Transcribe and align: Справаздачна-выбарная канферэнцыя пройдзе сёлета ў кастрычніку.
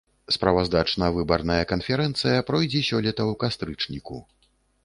Справаздачна-выбарная 0.35 1.59
канферэнцыя 1.73 2.39
пройдзе 2.49 2.81
сёлета 2.89 3.23
ў 3.31 3.41
кастрычніку. 3.45 4.17